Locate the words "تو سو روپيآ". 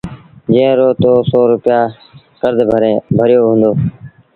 1.01-1.79